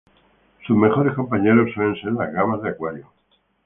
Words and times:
Sus 0.65 0.75
mejores 0.75 1.13
compañeros 1.13 1.69
suelen 1.75 1.95
ser 2.01 2.13
las 2.13 2.33
gambas 2.33 2.63
de 2.63 2.69
acuario. 2.69 3.05